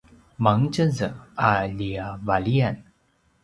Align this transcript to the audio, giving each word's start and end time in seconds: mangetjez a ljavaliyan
mangetjez 0.43 0.99
a 1.51 1.51
ljavaliyan 1.77 2.77